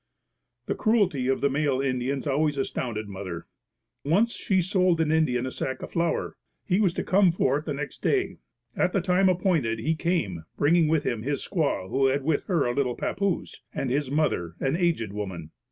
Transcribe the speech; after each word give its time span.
The 0.65 0.73
cruelty 0.73 1.27
of 1.27 1.41
the 1.41 1.49
male 1.51 1.79
Indians 1.79 2.25
always 2.25 2.57
astounded 2.57 3.07
mother. 3.07 3.45
Once 4.03 4.33
she 4.33 4.59
sold 4.59 4.99
an 4.99 5.11
Indian 5.11 5.45
a 5.45 5.51
sack 5.51 5.83
of 5.83 5.91
flour. 5.91 6.37
He 6.65 6.79
was 6.79 6.91
to 6.95 7.03
come 7.03 7.31
for 7.31 7.59
it 7.59 7.65
the 7.65 7.73
next 7.75 8.01
day. 8.01 8.37
At 8.75 8.93
the 8.93 9.01
time 9.01 9.29
appointed 9.29 9.77
he 9.77 9.93
came, 9.93 10.45
bringing 10.57 10.87
with 10.87 11.03
him 11.03 11.21
his 11.21 11.47
squaw 11.47 11.87
who 11.91 12.07
had 12.07 12.23
with 12.23 12.45
her 12.45 12.65
a 12.65 12.73
little 12.73 12.95
papoose, 12.95 13.61
and 13.75 13.91
his 13.91 14.09
mother, 14.09 14.55
an 14.59 14.75
aged 14.75 15.13
woman. 15.13 15.51